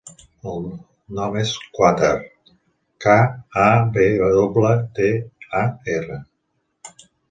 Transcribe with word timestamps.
El 0.51 0.63
nom 1.19 1.37
és 1.41 1.51
Kawtar: 1.75 2.09
ca, 3.07 3.19
a, 3.67 3.69
ve 4.01 4.11
doble, 4.41 4.75
te, 5.01 5.15
a, 5.65 5.67
erra. 6.01 6.23